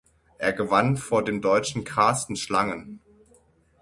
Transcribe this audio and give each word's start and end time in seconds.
Er 0.39 0.51
gewann 0.51 0.97
vor 0.97 1.23
dem 1.23 1.41
Deutschen 1.43 1.83
Carsten 1.83 2.35
Schlangen. 2.35 3.01